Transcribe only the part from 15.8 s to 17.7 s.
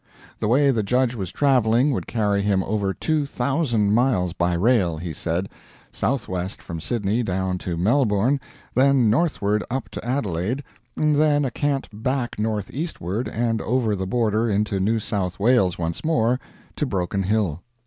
more to Broken Hill.